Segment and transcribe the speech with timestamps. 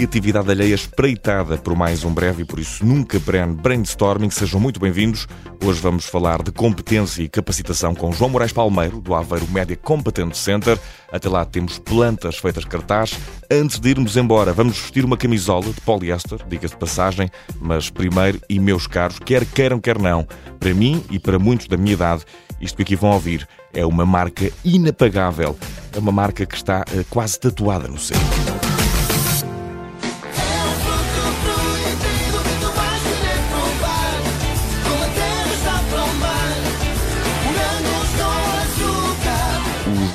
[0.00, 3.20] criatividade alheia espreitada por mais um breve e por isso nunca
[3.60, 4.30] brainstorming.
[4.30, 5.26] Sejam muito bem-vindos.
[5.62, 10.40] Hoje vamos falar de competência e capacitação com João Moraes Palmeiro, do Aveiro Media Competence
[10.40, 10.78] Center.
[11.12, 13.18] Até lá temos plantas feitas cartaz.
[13.50, 17.30] Antes de irmos embora, vamos vestir uma camisola de poliéster, diga-se de passagem,
[17.60, 20.26] mas primeiro, e meus caros, quer queiram, quer não,
[20.58, 22.24] para mim e para muitos da minha idade,
[22.58, 25.58] isto que aqui vão ouvir é uma marca inapagável.
[25.94, 28.18] É uma marca que está uh, quase tatuada no céu.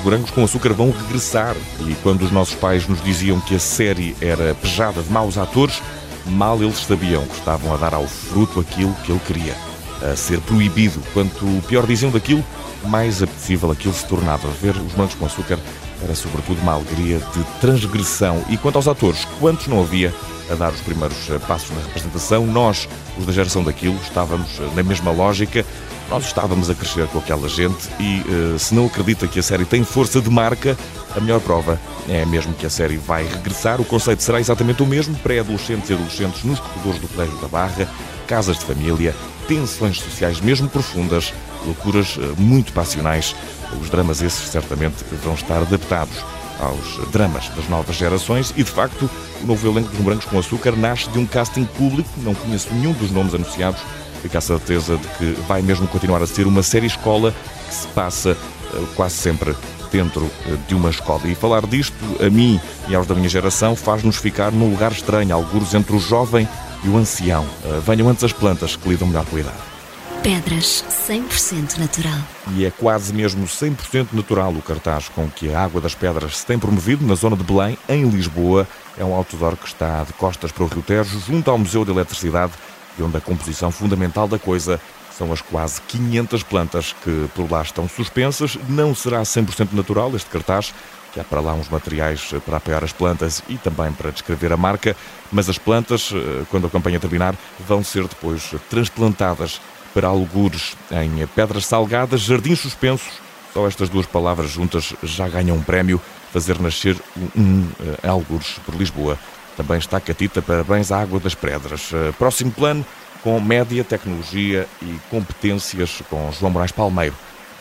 [0.06, 4.16] Morangos com açúcar vão regressar e quando os nossos pais nos diziam que a série
[4.20, 5.82] era pejada de maus atores,
[6.26, 9.56] mal eles sabiam que estavam a dar ao fruto aquilo que ele queria,
[10.00, 11.02] a ser proibido.
[11.12, 12.44] Quanto pior diziam daquilo,
[12.84, 14.46] mais apetecível aquilo se tornava.
[14.62, 15.58] Ver os morangos com açúcar
[16.00, 18.44] era sobretudo uma alegria de transgressão.
[18.48, 20.14] E quanto aos atores, quantos não havia
[20.48, 22.46] a dar os primeiros passos na representação?
[22.46, 25.66] Nós, os da geração daquilo, estávamos na mesma lógica.
[26.08, 29.64] Nós estávamos a crescer com aquela gente e uh, se não acredita que a série
[29.64, 30.76] tem força de marca,
[31.16, 33.80] a melhor prova é mesmo que a série vai regressar.
[33.80, 37.88] O conceito será exatamente o mesmo: pré-adolescentes e adolescentes nos corredores do Colégio da Barra,
[38.28, 39.14] casas de família,
[39.48, 43.34] tensões sociais mesmo profundas, loucuras uh, muito passionais.
[43.80, 46.24] Os dramas esses certamente vão estar adaptados
[46.60, 49.10] aos dramas das novas gerações e, de facto,
[49.42, 52.92] o novo elenco dos Brancos com Açúcar nasce de um casting público, não conheço nenhum
[52.92, 53.80] dos nomes anunciados,
[54.22, 57.34] fica a certeza de que vai mesmo continuar a ser uma série escola
[57.68, 59.54] que se passa uh, quase sempre
[59.90, 61.22] dentro uh, de uma escola.
[61.26, 65.34] E falar disto, a mim e aos da minha geração, faz-nos ficar num lugar estranho,
[65.34, 66.48] alguns entre o jovem
[66.84, 67.44] e o ancião.
[67.64, 69.76] Uh, venham antes as plantas que lidam melhor com a idade.
[70.22, 72.18] Pedras 100% natural.
[72.56, 76.46] E é quase mesmo 100% natural o cartaz com que a Água das Pedras se
[76.46, 78.66] tem promovido na zona de Belém, em Lisboa.
[78.98, 81.92] É um outdoor que está de costas para o Rio Tejo, junto ao Museu de
[81.92, 82.54] Eletricidade,
[82.98, 84.80] e onde a composição fundamental da coisa
[85.16, 88.58] são as quase 500 plantas que por lá estão suspensas.
[88.68, 90.74] Não será 100% natural este cartaz,
[91.12, 94.56] que há para lá uns materiais para apoiar as plantas e também para descrever a
[94.56, 94.94] marca,
[95.32, 96.12] mas as plantas,
[96.50, 97.34] quando a campanha terminar,
[97.66, 99.60] vão ser depois transplantadas
[99.94, 103.14] para algures em Pedras Salgadas, Jardins Suspensos.
[103.54, 105.98] Só estas duas palavras juntas já ganham um prémio.
[106.30, 107.66] Fazer nascer um, um
[108.06, 109.18] algures por Lisboa.
[109.56, 111.90] Também está Catita, parabéns à Água das Pedras.
[112.18, 112.84] Próximo plano,
[113.22, 117.14] com média, tecnologia e competências, com João Moraes Palmeiro,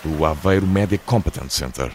[0.04, 1.92] do Aveiro Media Competence Center.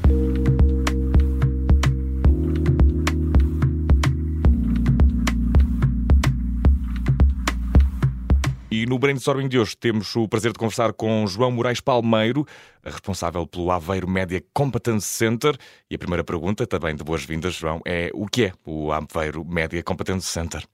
[8.91, 12.45] No brainstorming de hoje temos o prazer de conversar com João Moraes Palmeiro,
[12.83, 15.57] responsável pelo Aveiro Media Competence Center.
[15.89, 19.81] E a primeira pergunta, também de boas-vindas, João, é o que é o Aveiro Media
[19.85, 20.67] Competence Center?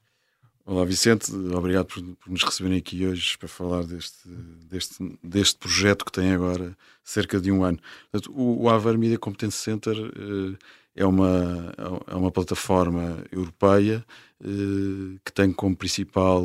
[0.64, 6.02] Olá Vicente, obrigado por, por, nos receberem aqui hoje para falar deste, deste, deste projeto
[6.02, 7.78] que tem agora cerca de um ano.
[8.10, 10.56] Portanto, o, o Aveiro Media Competence Center uh,
[10.96, 11.74] é, uma,
[12.06, 14.04] é uma plataforma europeia
[14.40, 16.42] uh, que tem como principal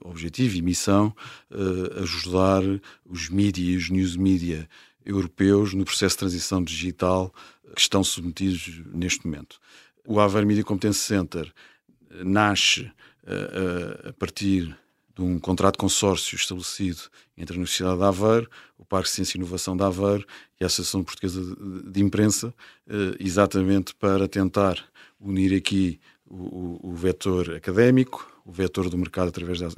[0.00, 1.14] objetivo e missão
[1.50, 2.62] uh, ajudar
[3.04, 4.68] os mídias e os news media
[5.04, 7.32] europeus no processo de transição digital
[7.74, 9.60] que estão submetidos neste momento.
[10.06, 11.52] O Aveiro Media Competence Center
[12.24, 12.90] nasce
[14.08, 14.76] a partir
[15.14, 17.02] de um contrato de consórcio estabelecido
[17.36, 20.26] entre a Universidade de Aveiro, o Parque de Ciência e Inovação de Aveiro
[20.60, 21.40] e a Associação Portuguesa
[21.84, 22.54] de, Imprensa,
[23.18, 24.82] exatamente para tentar
[25.20, 29.68] unir aqui o, o, o vetor académico, o vetor do mercado através da,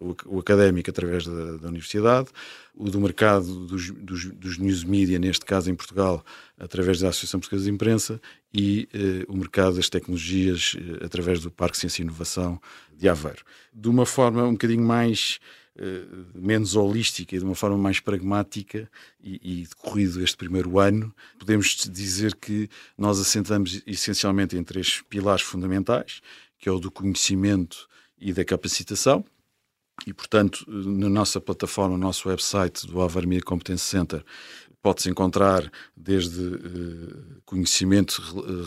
[0.00, 2.28] o, o académico através da, da, universidade,
[2.74, 6.24] o do mercado dos, dos, dos, news media, neste caso em Portugal,
[6.58, 8.20] através da Associação Portuguesa de Imprensa,
[8.52, 12.60] e eh, o mercado das tecnologias eh, através do Parque Ciência e Inovação
[12.96, 13.44] de Aveiro.
[13.72, 15.38] De uma forma um bocadinho mais
[15.78, 16.04] eh,
[16.34, 18.90] menos holística e de uma forma mais pragmática
[19.22, 22.66] e, e decorrido este primeiro ano, podemos dizer que
[22.96, 26.22] nós assentamos essencialmente em três pilares fundamentais,
[26.58, 27.86] que é o do conhecimento
[28.18, 29.24] e da capacitação.
[30.06, 34.24] E, portanto, na nossa plataforma, no nosso website do Avarmia Competence Center,
[34.82, 38.20] pode-se encontrar desde uh, conhecimento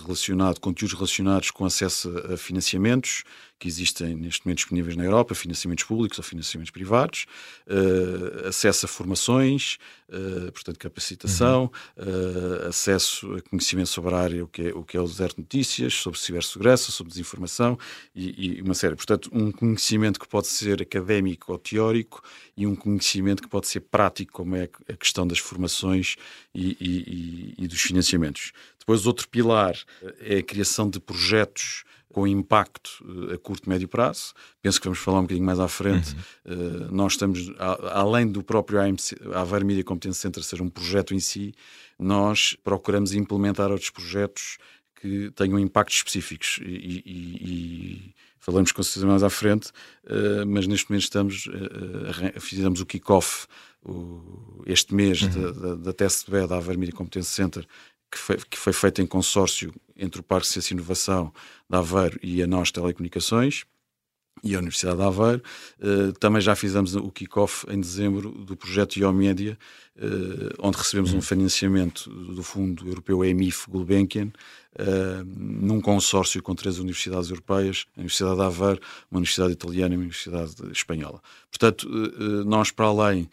[0.04, 3.24] relacionado, conteúdos relacionados com acesso a financiamentos,
[3.60, 7.26] que existem neste momento disponíveis na Europa, financiamentos públicos ou financiamentos privados,
[7.68, 9.78] uh, acesso a formações,
[10.08, 12.06] uh, portanto, capacitação, uhum.
[12.06, 15.34] uh, acesso a conhecimento sobre a área, o que é o, que é o Zero
[15.38, 17.78] Notícias, sobre cibersegurança, sobre desinformação
[18.16, 18.96] e, e uma série.
[18.96, 22.24] Portanto, um conhecimento que pode ser académico ou teórico
[22.56, 26.16] e um conhecimento que pode ser prático, como é a questão das formações
[26.56, 28.54] e, e, e dos financiamentos.
[28.80, 29.76] Depois, outro pilar
[30.22, 34.34] é a criação de projetos com impacto uh, a curto e médio prazo.
[34.62, 36.16] Penso que vamos falar um bocadinho mais à frente.
[36.46, 36.88] Uhum.
[36.88, 41.14] Uh, nós estamos, a, além do próprio AMC, Aveiro Media Competence Center ser um projeto
[41.14, 41.54] em si,
[41.98, 44.58] nós procuramos implementar outros projetos
[45.00, 47.12] que tenham impactos específicos e, e,
[47.42, 49.70] e falamos com certeza mais à frente,
[50.06, 53.48] uh, mas neste momento estamos, uh, fizemos o kick-off
[54.66, 55.30] este mês uhum.
[55.30, 57.66] da, da, da TSB, da Aveiro Media Competence Center,
[58.12, 61.34] que foi, que foi feito em consórcio entre o Parque de Ciência e Inovação
[61.70, 63.66] da Aveiro e a nós Telecomunicações
[64.44, 65.42] e a Universidade de Aveiro.
[65.80, 69.58] Uh, também já fizemos o kick-off em dezembro do projeto IOMédia,
[69.98, 76.80] uh, onde recebemos um financiamento do Fundo Europeu EMIF Gulbenkian, uh, num consórcio com três
[76.80, 81.22] universidades europeias, a Universidade de Aveiro, uma universidade italiana e uma universidade espanhola.
[81.50, 81.90] Portanto,
[82.46, 83.30] nós, para além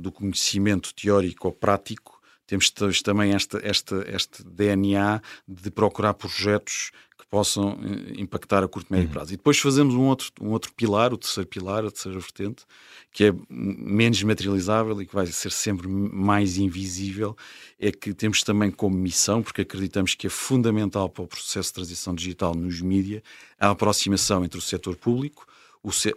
[0.00, 2.17] do conhecimento teórico ou prático,
[2.48, 2.72] temos
[3.02, 6.90] também esta, esta, este DNA de procurar projetos
[7.30, 9.12] possam eh, impactar a curto e médio uhum.
[9.12, 9.34] prazo.
[9.34, 12.64] E depois fazemos um outro, um outro pilar, o terceiro pilar, a terceira vertente,
[13.12, 17.36] que é menos materializável e que vai ser sempre mais invisível,
[17.78, 21.74] é que temos também como missão, porque acreditamos que é fundamental para o processo de
[21.74, 23.22] transição digital nos mídias,
[23.58, 25.46] a aproximação entre o setor público,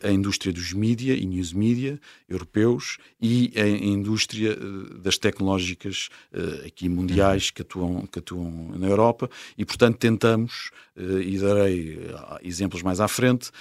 [0.04, 6.68] a indústria dos mídia e news media europeus e a indústria eh, das tecnológicas eh,
[6.68, 7.54] aqui mundiais uhum.
[7.54, 12.00] que atuam, que atuam na Europa e, portanto, tentamos, eh, e darei
[12.44, 13.52] exemplos mais à frente,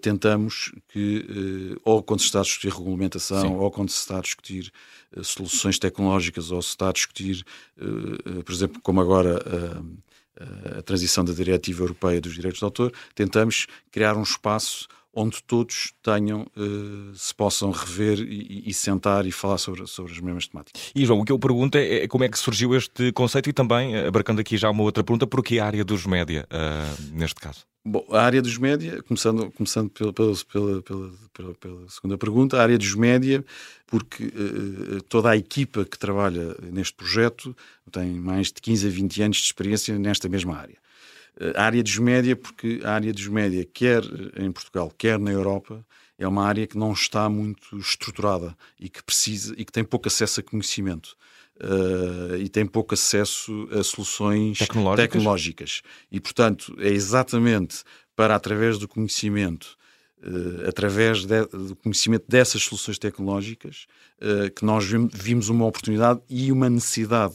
[0.00, 3.54] tentamos que, ou quando se está a discutir regulamentação, Sim.
[3.54, 4.72] ou quando se está a discutir
[5.22, 7.44] soluções tecnológicas, ou se está a discutir,
[8.44, 9.42] por exemplo, como agora
[10.78, 15.92] a transição da Diretiva Europeia dos Direitos de Autor, tentamos criar um espaço onde todos
[16.02, 20.92] tenham, uh, se possam rever e, e, sentar e falar sobre, sobre as mesmas temáticas.
[20.94, 23.52] E João, o que eu pergunto é, é como é que surgiu este conceito e
[23.52, 27.12] também, eh, abarcando aqui já uma outra pergunta, por que a área dos média, uh,
[27.12, 27.66] neste caso?
[27.84, 30.34] Bom, a área dos média, começando, começando pela, pela,
[30.82, 30.82] pela,
[31.32, 33.44] pela, pela segunda pergunta, a área dos média,
[33.86, 37.56] porque uh, toda a equipa que trabalha neste projeto
[37.90, 40.76] tem mais de 15 a 20 anos de experiência nesta mesma área
[41.54, 44.02] a área dos média, porque a área dos média, quer
[44.36, 45.84] em Portugal, quer na Europa,
[46.18, 50.08] é uma área que não está muito estruturada e que precisa e que tem pouco
[50.08, 51.16] acesso a conhecimento.
[51.60, 55.10] Uh, e tem pouco acesso a soluções tecnológicas.
[55.10, 55.82] tecnológicas.
[56.10, 57.82] E, portanto, é exatamente
[58.14, 59.76] para, através do conhecimento,
[60.22, 63.86] uh, através de, do conhecimento dessas soluções tecnológicas,
[64.22, 67.34] uh, que nós vimos uma oportunidade e uma necessidade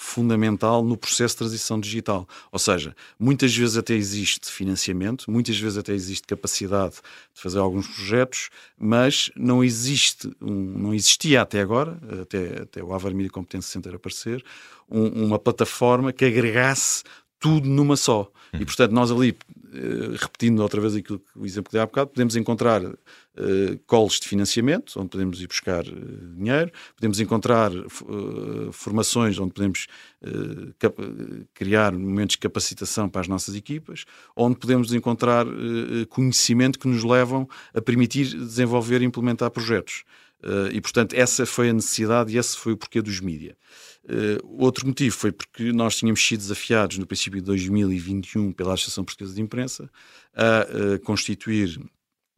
[0.00, 2.26] fundamental no processo de transição digital.
[2.52, 6.94] Ou seja, muitas vezes até existe financiamento, muitas vezes até existe capacidade
[7.34, 8.48] de fazer alguns projetos,
[8.78, 13.96] mas não existe, um, não existia até agora, até, até o Avar Media Competence Center
[13.96, 14.44] aparecer,
[14.88, 17.02] um, uma plataforma que agregasse
[17.38, 18.30] tudo numa só.
[18.52, 19.36] E, portanto, nós ali,
[19.72, 24.18] eh, repetindo outra vez aquilo o exemplo que dei há bocado, podemos encontrar uh, calls
[24.18, 29.86] de financiamento, onde podemos ir buscar uh, dinheiro, podemos encontrar uh, formações onde podemos
[31.54, 34.04] criar momentos de capacitação para as nossas equipas,
[34.36, 35.46] onde podemos encontrar
[36.08, 40.02] conhecimento que nos levam a permitir desenvolver e implementar projetos.
[40.72, 43.56] E, portanto, essa foi a necessidade e esse foi o porquê dos mídia.
[44.08, 49.04] Uh, outro motivo foi porque nós tínhamos sido desafiados no princípio de 2021 pela Associação
[49.04, 49.90] Portuguesa de Imprensa
[50.34, 51.78] a uh, constituir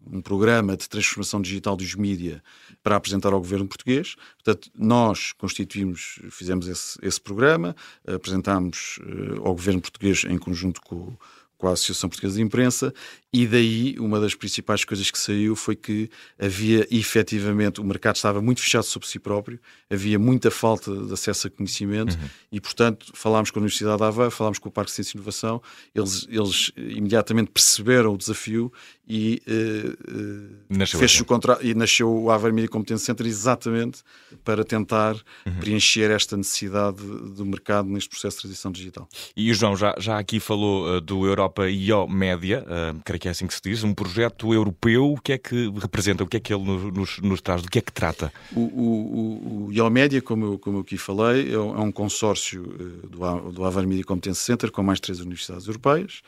[0.04, 2.42] um programa de transformação digital dos mídia
[2.82, 4.16] para apresentar ao governo português.
[4.42, 11.16] Portanto, nós constituímos, fizemos esse, esse programa, apresentámos uh, ao governo português em conjunto com,
[11.56, 12.92] com a Associação Portuguesa de Imprensa,
[13.32, 18.42] e daí uma das principais coisas que saiu foi que havia efetivamente, o mercado estava
[18.42, 22.28] muito fechado sobre si próprio, havia muita falta de acesso a conhecimento uhum.
[22.50, 25.18] e, portanto, falámos com a Universidade de Aveiro, falámos com o Parque de Ciência e
[25.18, 25.62] Inovação,
[25.94, 28.72] eles, eles imediatamente perceberam o desafio
[29.08, 31.58] e, uh, nasceu fez o contra...
[31.62, 34.02] e nasceu o Aveiro Media Competence Center exatamente
[34.44, 35.58] para tentar uhum.
[35.58, 39.08] preencher esta necessidade do mercado neste processo de transição digital.
[39.36, 43.30] E o João já, já aqui falou uh, do Europa IO Média, uh, que é
[43.30, 46.40] assim que se diz, um projeto europeu, o que é que representa, o que é
[46.40, 48.32] que ele nos, nos traz, do que é que trata?
[48.56, 53.08] O, o, o IOMédia, como eu, como eu aqui falei, é um, é consórcio uh,
[53.08, 56.22] do, do Avar Media Competence Center com mais três universidades europeias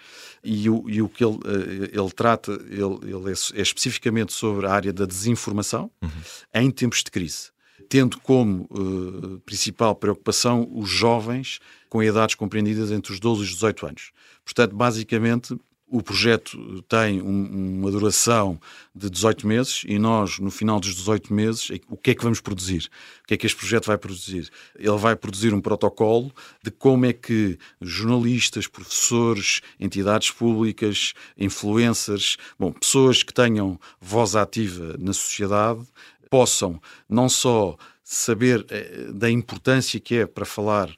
[0.45, 4.67] e o, e o que ele, uh, ele trata ele, ele é, é, especificamente sobre
[4.67, 6.11] a área da desinformação uhum.
[6.55, 7.51] em tempos de crise
[7.89, 11.59] tendo como uh, principal preocupação os jovens
[11.91, 14.13] com idades compreendidas entre os 12 e os 18 anos.
[14.45, 15.55] Portanto, basicamente,
[15.93, 18.59] o projeto tem um, uma duração
[18.95, 22.41] de 18 meses e nós, no final dos 18 meses, o que é que vamos
[22.41, 22.89] produzir?
[23.23, 24.51] O que é que este projeto vai produzir?
[24.75, 26.33] Ele vai produzir um protocolo
[26.65, 34.97] de como é que jornalistas, professores, entidades públicas, influencers, bom, pessoas que tenham voz ativa
[34.99, 35.87] na sociedade
[36.31, 40.91] possam não só saber eh, da importância que é para falar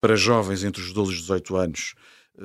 [0.00, 1.94] para jovens entre os 12 e os 18 anos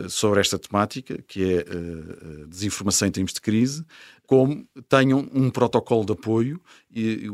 [0.09, 3.85] sobre esta temática, que é a eh, desinformação em tempos de crise,
[4.27, 6.59] como tenham um protocolo de apoio
[6.91, 7.29] e,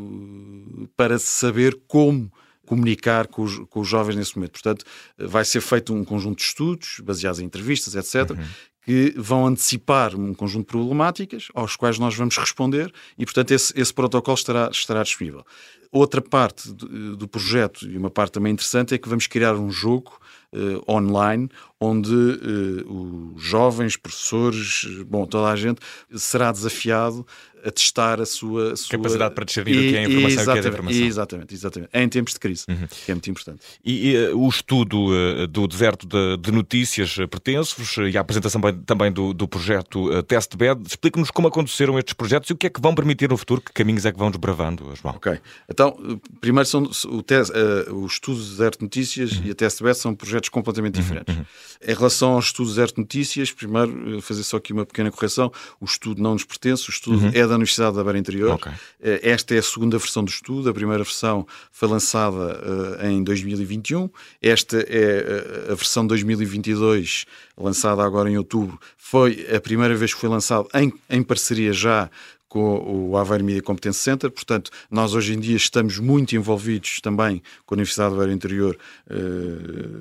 [0.95, 2.31] para saber como
[2.65, 4.51] comunicar com os, com os, jovens nesse momento.
[4.51, 4.85] Portanto,
[5.17, 8.45] vai ser feito um conjunto de estudos baseados em entrevistas, etc., uhum.
[8.83, 13.73] que vão antecipar um conjunto de problemáticas aos quais nós vamos responder e, portanto, esse,
[13.75, 15.43] esse protocolo estará, estará disponível.
[15.91, 19.69] Outra parte do, do, projeto, e uma parte também interessante, é que vamos criar um
[19.69, 20.17] jogo
[20.53, 21.49] uh, online
[21.81, 25.79] onde uh, os jovens, professores, bom, toda a gente
[26.13, 27.25] será desafiado
[27.63, 28.97] a testar a sua, a sua...
[28.97, 31.05] capacidade para discernir o que é informação e o que é desinformação.
[31.05, 31.89] Exatamente, exatamente.
[31.93, 32.87] Em tempos de crise, uhum.
[32.87, 33.61] que é muito importante.
[33.83, 38.61] E, e uh, o estudo uh, do deserto de, de notícias pertence-vos e a apresentação
[38.85, 40.81] também do, do projeto uh, Testbed.
[40.87, 43.71] Explique-nos como aconteceram estes projetos e o que é que vão permitir no futuro, que
[43.71, 45.15] caminhos é que vão desbravando, João?
[45.15, 45.39] Ok.
[45.69, 47.51] Então, primeiro são o, test,
[47.91, 49.45] o estudo do deserto de notícias uhum.
[49.45, 51.35] e a Testbed são projetos completamente uhum, diferentes.
[51.35, 51.45] Uhum.
[51.87, 55.85] Em relação ao estudo Zero Notícias, primeiro eh, fazer só aqui uma pequena correção: o
[55.85, 57.31] estudo não nos pertence, o estudo uhum.
[57.33, 58.55] é da Universidade da Beira Interior.
[58.55, 58.71] Okay.
[59.01, 63.23] Eh, esta é a segunda versão do estudo, a primeira versão foi lançada uh, em
[63.23, 64.09] 2021,
[64.41, 67.25] esta é a versão 2022,
[67.57, 68.79] lançada agora em outubro.
[68.97, 72.09] Foi a primeira vez que foi lançado em, em parceria já
[72.51, 74.29] com o Aveiro Media Competence Center.
[74.29, 78.77] Portanto, nós hoje em dia estamos muito envolvidos também com a Universidade do Aveiro Interior
[79.09, 79.15] eh,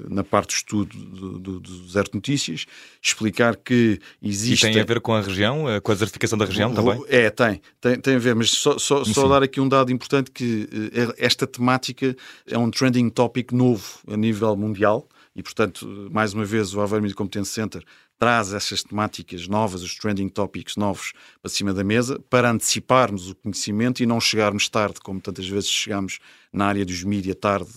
[0.09, 2.67] na parte do estudo do, do, do Notícias.
[3.01, 4.67] Explicar que existe.
[4.67, 7.01] E tem a ver com a região, eh, com a certificação da região também?
[7.07, 10.33] É, tem, tem, tem a ver, mas só, só, só dar aqui um dado importante:
[10.33, 12.17] que eh, esta temática
[12.49, 15.07] é um trending topic novo a nível mundial.
[15.37, 17.85] E, portanto, mais uma vez, o Aveiro Media Competence Center
[18.21, 23.35] traz essas temáticas novas, os trending topics novos para cima da mesa, para anteciparmos o
[23.35, 26.19] conhecimento e não chegarmos tarde, como tantas vezes chegamos
[26.53, 27.71] na área dos mídia tarde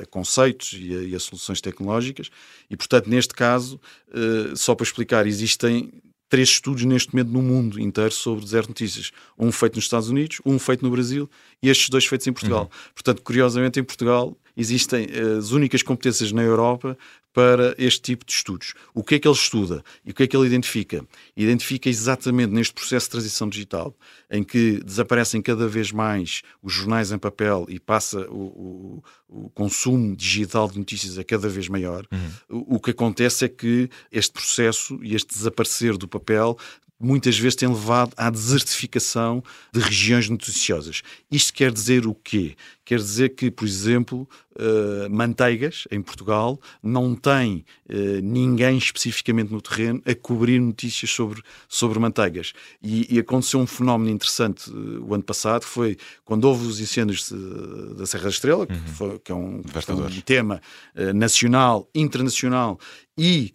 [0.00, 2.30] a conceitos e a, e a, soluções tecnológicas.
[2.70, 5.92] E, portanto, neste caso, uh, só para explicar, existem
[6.26, 9.12] três estudos neste momento no mundo inteiro sobre zero notícias.
[9.38, 11.28] Um feito nos Estados Unidos, um feito no Brasil
[11.62, 12.62] e estes dois feitos em Portugal.
[12.62, 12.92] Uhum.
[12.94, 16.96] Portanto, curiosamente, em Portugal existem eh, as únicas competências na Europa
[17.32, 18.74] para este tipo de estudos.
[18.94, 21.04] O que é que ele estuda e o que é que ele identifica?
[21.36, 23.96] Identifica exatamente neste processo de transição digital,
[24.30, 29.50] em que desaparecem cada vez mais os jornais em papel e passa o, o, o
[29.50, 32.64] consumo digital de notícias a cada vez maior, uhum.
[32.68, 36.58] o, o que acontece é que este processo e este desaparecer do papel
[37.02, 39.42] muitas vezes tem levado à desertificação
[39.72, 41.02] de regiões noticiosas.
[41.30, 42.54] Isto quer dizer o quê?
[42.84, 49.60] Quer dizer que, por exemplo, uh, Manteigas, em Portugal, não tem uh, ninguém especificamente no
[49.60, 52.52] terreno a cobrir notícias sobre, sobre Manteigas.
[52.82, 57.28] E, e aconteceu um fenómeno interessante uh, o ano passado, foi quando houve os incêndios
[57.28, 58.66] de, da Serra da Estrela, uhum.
[58.66, 60.60] que, foi, que, é um, que é um tema
[61.14, 62.78] nacional, internacional,
[63.16, 63.52] e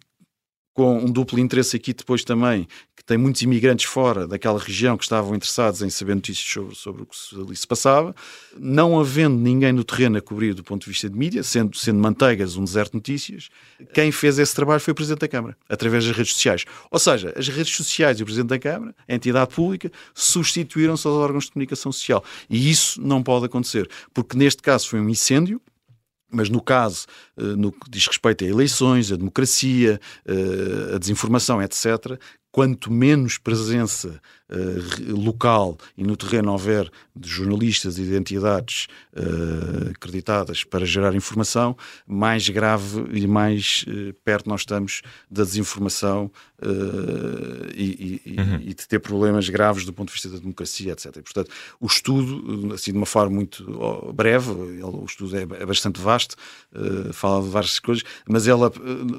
[0.78, 5.02] com um duplo interesse aqui depois também, que tem muitos imigrantes fora daquela região que
[5.02, 8.14] estavam interessados em saber notícias sobre, sobre o que ali se passava,
[8.56, 11.98] não havendo ninguém no terreno a cobrir do ponto de vista de mídia, sendo, sendo
[11.98, 13.48] Manteigas um deserto de notícias,
[13.92, 16.64] quem fez esse trabalho foi o Presidente da Câmara, através das redes sociais.
[16.92, 21.16] Ou seja, as redes sociais e o Presidente da Câmara, a entidade pública, substituíram-se aos
[21.16, 22.22] órgãos de comunicação social.
[22.48, 25.60] E isso não pode acontecer, porque neste caso foi um incêndio,
[26.30, 27.06] mas no caso,
[27.36, 32.18] eh, no que diz respeito a eleições, a democracia, eh, a desinformação, etc.,
[32.50, 34.20] quanto menos presença
[34.50, 41.14] uh, local e no terreno houver de jornalistas e de entidades uh, acreditadas para gerar
[41.14, 41.76] informação,
[42.06, 46.30] mais grave e mais uh, perto nós estamos da desinformação
[47.72, 48.56] e, e, uhum.
[48.56, 51.16] e, de ter problemas graves do ponto de vista da democracia, etc.
[51.16, 53.64] E, portanto, o estudo, assim de uma forma muito
[54.12, 56.34] breve, o estudo é, é bastante vasto,
[57.12, 58.72] fala de várias coisas, mas ela,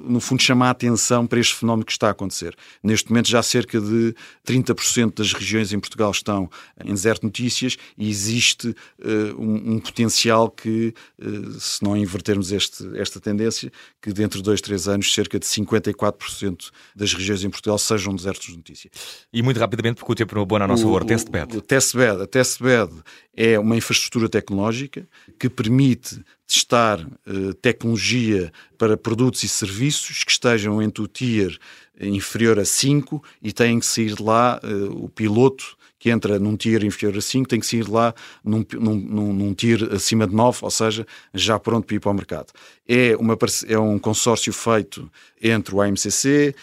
[0.03, 2.53] no fundo, chama a atenção para este fenómeno que está a acontecer.
[2.83, 4.13] Neste momento, já cerca de
[4.45, 6.49] 30% das regiões em Portugal estão
[6.83, 12.97] em zero notícias e existe uh, um, um, potencial que, uh, se não invertermos este,
[12.97, 13.71] esta tendência,
[14.01, 18.47] que dentro de dois, três anos, cerca de 54% das regiões em Portugal sejam desertos
[18.47, 18.89] de notícia.
[19.31, 21.57] E muito rapidamente, porque o tempo não é bom na nossa hora, testbed.
[21.57, 22.91] O testbed, a testbed
[23.35, 25.07] é uma infraestrutura tecnológica
[25.39, 31.55] que permite testar uh, tecnologia para produtos e serviços que estejam entre o tier
[31.99, 36.55] inferior a 5 e têm que sair de lá uh, o piloto que entra num
[36.55, 40.33] tier inferior a 5 tem que sair de lá num, num, num tier acima de
[40.33, 42.53] 9, ou seja, já pronto para ir para o mercado.
[42.87, 46.55] É, uma, é um consórcio feito entre o AMCC,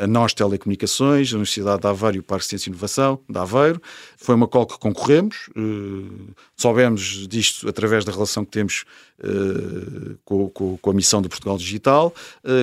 [0.00, 3.20] a, a Nós Telecomunicações, a Universidade de Aveiro e o Parque de Ciência e Inovação
[3.28, 3.80] de Aveiro.
[4.16, 8.84] Foi uma call que concorremos, uh, soubemos disto através da relação que temos
[9.20, 12.14] uh, com, a missão do Portugal Digital.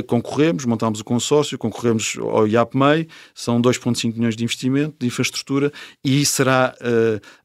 [0.07, 5.71] Concorremos, montámos o consórcio, concorremos ao IAPMEI, são 2,5 milhões de investimento de infraestrutura
[6.03, 6.73] e será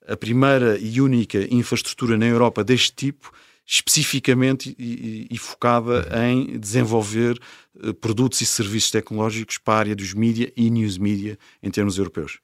[0.09, 3.31] a primeira e única infraestrutura na Europa deste tipo
[3.71, 7.39] especificamente e, e, e focada em desenvolver
[7.77, 11.97] uh, produtos e serviços tecnológicos para a área dos mídia e news media em termos
[11.97, 12.41] europeus.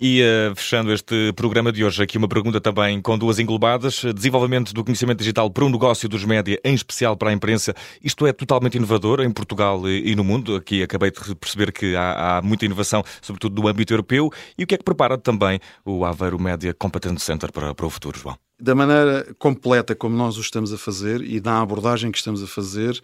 [0.00, 4.02] E uh, fechando este programa de hoje, aqui uma pergunta também com duas englobadas.
[4.14, 7.74] Desenvolvimento do conhecimento digital para o negócio dos média, em especial para a imprensa.
[8.02, 10.54] Isto é totalmente inovador em Portugal e, e no mundo.
[10.54, 14.30] Aqui acabei de perceber que há, há, muita inovação, sobretudo no âmbito europeu.
[14.56, 17.90] E o que é que prepara também o Aveiro Media Competence Center para, para o
[17.90, 18.47] futuro, João?
[18.60, 22.46] Da maneira completa como nós o estamos a fazer e na abordagem que estamos a
[22.46, 23.00] fazer,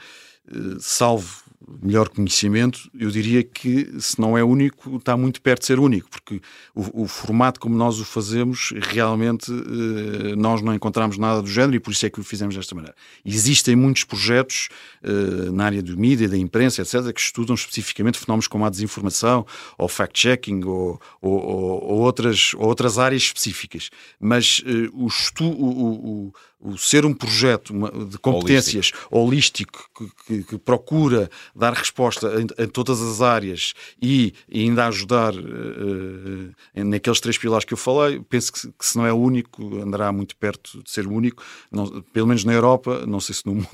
[0.48, 1.43] eh, salvo
[1.82, 6.08] melhor conhecimento, eu diria que se não é único, está muito perto de ser único,
[6.10, 6.40] porque
[6.74, 11.76] o, o formato como nós o fazemos, realmente eh, nós não encontramos nada do género
[11.76, 12.94] e por isso é que o fizemos desta maneira.
[13.24, 14.68] Existem muitos projetos
[15.02, 19.46] eh, na área do mídia, da imprensa, etc., que estudam especificamente fenómenos como a desinformação,
[19.78, 23.90] ou fact-checking, ou, ou, ou, outras, ou outras áreas específicas.
[24.20, 26.32] Mas eh, o, estu, o, o
[26.64, 27.74] o ser um projeto
[28.08, 34.32] de competências holístico, holístico que, que, que, procura dar resposta em, todas as áreas e,
[34.48, 39.06] e ainda ajudar uh, naqueles três pilares que eu falei, penso que, que, se não
[39.06, 43.04] é o único, andará muito perto de ser o único, não, pelo menos na Europa,
[43.06, 43.68] não sei se no mundo,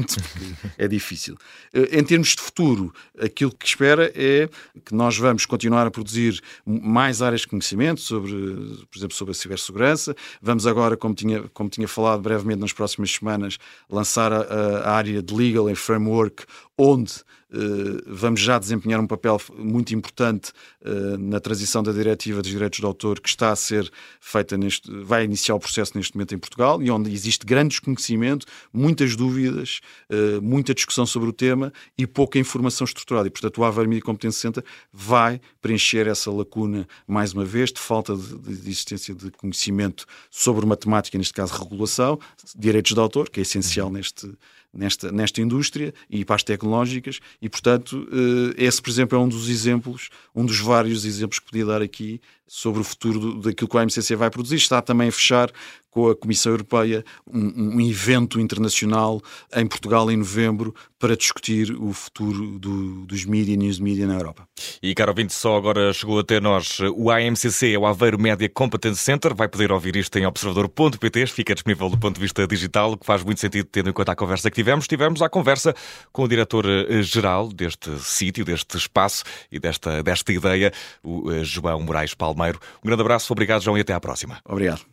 [0.76, 1.36] é difícil.
[1.72, 4.48] Uh, em termos de futuro, aquilo que espera é
[4.84, 8.32] que nós vamos continuar a produzir mais áreas de conhecimento sobre,
[8.90, 10.16] por exemplo, sobre a cibersegurança.
[10.42, 13.58] Vamos agora, como tinha, como tinha falado brevemente nas próximas semanas
[13.90, 16.46] lançar a, a área de Legal and Framework,
[16.78, 17.22] onde
[18.06, 22.86] vamos já desempenhar um papel muito importante uh, na transição da diretiva dos direitos de
[22.86, 26.82] autor que está a ser feita neste, vai iniciar o processo neste momento em Portugal
[26.82, 32.38] e onde existe grande desconhecimento, muitas dúvidas, uh, muita discussão sobre o tema e pouca
[32.38, 33.26] informação estruturada.
[33.26, 37.80] E, portanto, o Aveiro Media Competence Center vai preencher essa lacuna mais uma vez de
[37.80, 42.18] falta de, de existência de conhecimento sobre matemática, neste caso regulação,
[42.56, 44.30] direitos de autor, que é essencial neste
[44.72, 49.28] nesta, nesta indústria e para as tecnológicas, e portanto, eh, esse, por exemplo, é um
[49.28, 53.78] dos exemplos, um dos vários exemplos que podia dar aqui sobre o futuro daquilo que
[53.78, 54.56] a MCC vai produzir.
[54.56, 55.50] Está também a fechar
[55.90, 59.20] com a Comissão Europeia um, um, evento internacional
[59.54, 64.46] em Portugal em novembro para discutir o futuro do, dos mídia, news media na Europa.
[64.82, 69.00] E, caro ouvinte, só agora chegou até nós o AMCC, é o Aveiro Media Competence
[69.00, 69.34] Center.
[69.34, 73.24] Vai poder ouvir isto em observador.pt, fica disponível do ponto de vista digital, que faz
[73.24, 74.86] muito sentido tendo em conta a conversa que tivemos.
[74.86, 75.74] Tivemos a conversa
[76.12, 80.72] com o diretor-geral deste sítio, deste espaço e desta, desta ideia,
[81.02, 82.60] o eh, João Moraes Palmeiro.
[82.84, 84.38] Um grande abraço, obrigado, João, e até à próxima.
[84.44, 84.84] Obrigado.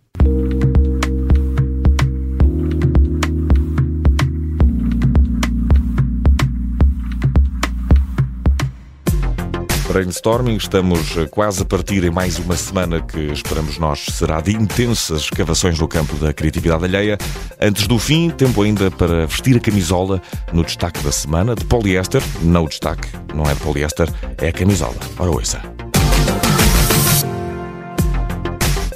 [9.97, 10.57] Brainstorming.
[10.57, 15.79] Estamos quase a partir em mais uma semana que esperamos nós será de intensas escavações
[15.79, 17.17] no campo da criatividade alheia.
[17.59, 20.21] Antes do fim, tempo ainda para vestir a camisola
[20.53, 22.21] no destaque da semana de poliéster.
[22.43, 24.07] Não o destaque, não é de poliéster,
[24.37, 24.97] é a camisola.
[25.17, 25.76] Ora, ouça.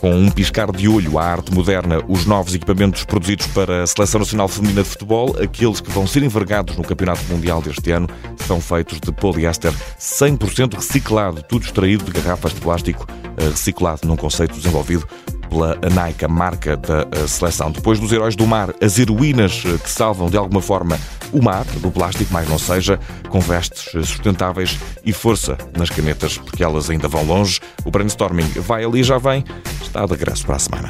[0.01, 4.17] Com um piscar de olho à arte moderna, os novos equipamentos produzidos para a Seleção
[4.17, 8.09] Nacional Feminina de Futebol, aqueles que vão ser envergados no Campeonato Mundial deste ano,
[8.47, 13.05] são feitos de poliéster 100% reciclado, tudo extraído de garrafas de plástico,
[13.37, 15.07] eh, reciclado num conceito desenvolvido
[15.47, 17.69] pela Nike, a marca da eh, seleção.
[17.71, 20.97] Depois dos heróis do mar, as heroínas eh, que salvam de alguma forma
[21.31, 26.63] o mar do plástico, mais não seja, com vestes sustentáveis e força nas canetas, porque
[26.63, 27.59] elas ainda vão longe.
[27.85, 29.43] O brainstorming vai ali e já vem.
[29.81, 30.89] Está de regresso para a semana.